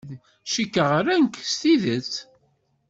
Cikkeɣ 0.51 0.89
ran-k 1.05 1.35
s 1.51 1.53
tidet. 1.61 2.13